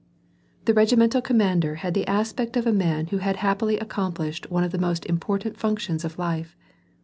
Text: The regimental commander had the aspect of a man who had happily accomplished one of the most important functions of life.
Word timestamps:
The 0.65 0.73
regimental 0.73 1.21
commander 1.21 1.75
had 1.75 1.93
the 1.93 2.07
aspect 2.07 2.57
of 2.57 2.65
a 2.65 2.73
man 2.73 3.05
who 3.13 3.17
had 3.19 3.35
happily 3.35 3.77
accomplished 3.77 4.49
one 4.49 4.63
of 4.63 4.71
the 4.71 4.79
most 4.79 5.05
important 5.05 5.57
functions 5.59 6.03
of 6.03 6.17
life. 6.17 6.57